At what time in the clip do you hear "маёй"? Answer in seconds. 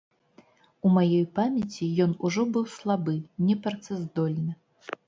0.95-1.21